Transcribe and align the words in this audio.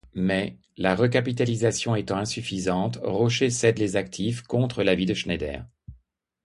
Mais, 0.15 0.57
la 0.77 0.95
recapitalisation 0.95 1.95
étant 1.95 2.17
insuffisante, 2.17 2.97
Rochet 3.03 3.51
cède 3.51 3.77
les 3.77 3.97
actifs 3.97 4.41
contre 4.41 4.81
l'avis 4.81 5.05
de 5.05 5.13
Schneider. 5.13 5.63